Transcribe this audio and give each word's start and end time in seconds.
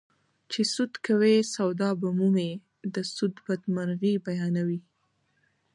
چې 0.51 0.61
سود 0.73 0.93
کوې 1.05 1.35
سودا 1.53 1.89
به 1.99 2.09
مومې 2.17 2.51
د 2.93 2.95
سود 3.15 3.33
بدمرغي 3.45 4.13
بیانوي 4.25 4.79